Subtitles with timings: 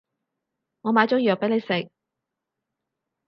[0.81, 1.91] 我買咗藥畀你食